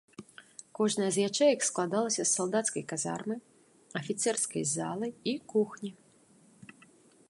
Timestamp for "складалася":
1.69-2.19